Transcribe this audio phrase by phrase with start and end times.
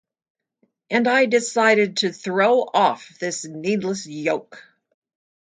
[0.89, 4.63] And I decided to throw off this needless yoke.